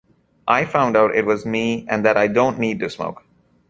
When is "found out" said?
0.65-1.13